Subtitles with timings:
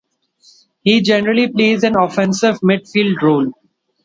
[0.83, 3.53] He generally plays an offensive midfield role.